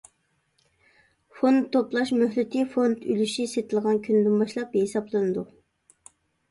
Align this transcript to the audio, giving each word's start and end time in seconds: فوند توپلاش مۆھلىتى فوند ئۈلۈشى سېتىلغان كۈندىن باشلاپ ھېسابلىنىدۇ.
فوند 1.41 1.67
توپلاش 1.75 2.09
مۆھلىتى 2.21 2.65
فوند 2.73 3.07
ئۈلۈشى 3.11 3.49
سېتىلغان 3.55 4.03
كۈندىن 4.09 4.43
باشلاپ 4.43 4.77
ھېسابلىنىدۇ. 4.83 5.51